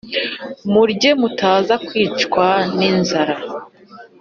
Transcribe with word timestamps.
murye 0.71 1.09
mutaza 1.19 1.75
kwicwa 1.87 2.47
n'inzara.» 2.77 3.35